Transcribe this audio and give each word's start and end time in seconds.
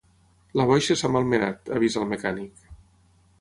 La 0.59 0.63
boixa 0.71 0.97
s'ha 1.01 1.11
malmenat, 1.17 1.69
avisa 1.81 2.01
al 2.03 2.09
mecànic 2.15 2.65